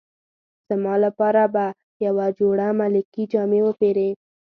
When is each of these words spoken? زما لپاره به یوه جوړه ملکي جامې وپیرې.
زما 0.69 0.95
لپاره 1.05 1.43
به 1.53 1.65
یوه 2.05 2.27
جوړه 2.39 2.67
ملکي 2.79 3.23
جامې 3.31 3.61
وپیرې. 3.63 4.09